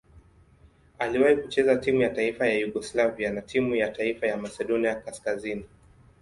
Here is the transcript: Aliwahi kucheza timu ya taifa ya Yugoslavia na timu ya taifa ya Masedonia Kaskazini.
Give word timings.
Aliwahi 0.99 1.35
kucheza 1.35 1.75
timu 1.75 2.01
ya 2.01 2.09
taifa 2.09 2.47
ya 2.47 2.53
Yugoslavia 2.55 3.31
na 3.31 3.41
timu 3.41 3.75
ya 3.75 3.87
taifa 3.91 4.27
ya 4.27 4.37
Masedonia 4.37 4.95
Kaskazini. 4.95 5.65